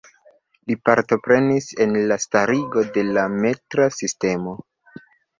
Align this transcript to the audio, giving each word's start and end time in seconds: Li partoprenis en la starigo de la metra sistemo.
Li 0.69 0.75
partoprenis 0.87 1.67
en 1.85 1.93
la 2.11 2.17
starigo 2.23 2.83
de 2.95 3.03
la 3.17 3.25
metra 3.43 3.87
sistemo. 3.99 4.55